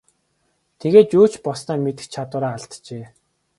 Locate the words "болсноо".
1.45-1.77